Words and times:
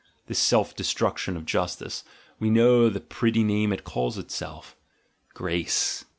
—The 0.29 0.33
self 0.33 0.75
destruction 0.75 1.37
of 1.37 1.45
Justice! 1.45 2.03
we 2.39 2.49
know 2.49 2.89
the 2.89 2.99
pretty 2.99 3.43
name 3.43 3.71
it 3.71 3.83
calls 3.83 4.17
itself— 4.17 4.75
Grace! 5.35 6.05